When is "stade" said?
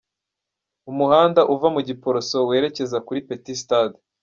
3.61-3.97